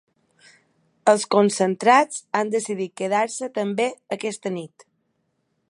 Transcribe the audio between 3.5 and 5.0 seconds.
també aquesta nit.